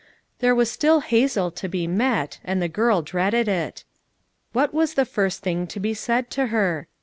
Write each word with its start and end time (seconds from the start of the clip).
There 0.39 0.55
was 0.55 0.71
still 0.71 1.01
Hazel 1.01 1.51
to 1.51 1.67
be 1.69 1.85
met, 1.85 2.39
and 2.43 2.59
the 2.59 2.67
girl 2.67 3.03
dreaded 3.03 3.47
it; 3.47 3.83
what 4.51 4.73
was 4.73 4.95
the 4.95 5.05
first 5.05 5.43
thing 5.43 5.67
to 5.67 5.79
be 5.79 5.93
said 5.93 6.31
to 6.31 6.47
her? 6.47 6.87